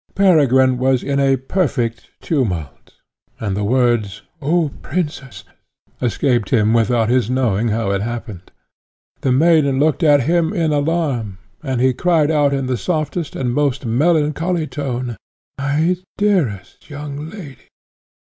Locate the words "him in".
10.23-10.73